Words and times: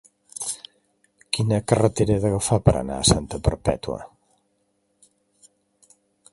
Quina 1.37 1.59
carretera 1.73 2.15
he 2.15 2.23
d'agafar 2.23 2.59
per 2.69 2.75
anar 2.81 2.97
a 3.03 3.09
Santa 3.11 3.41
Perpètua? 3.49 4.01